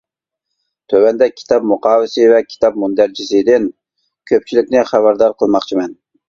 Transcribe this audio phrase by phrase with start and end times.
[0.93, 3.69] تۆۋەندە كىتاب مۇقاۋىسى ۋە كىتاب مۇندەرىجىسىدىن
[4.33, 5.95] كۆپچىلىكنى خەۋەردار قىلماقچىمەن.